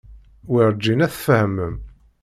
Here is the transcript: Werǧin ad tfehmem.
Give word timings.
Werǧin 0.51 1.03
ad 1.05 1.11
tfehmem. 1.13 1.75